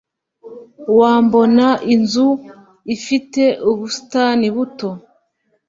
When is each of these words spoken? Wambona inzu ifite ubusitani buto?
Wambona 0.97 1.67
inzu 1.93 2.27
ifite 2.95 3.43
ubusitani 3.69 4.47
buto? 4.55 4.89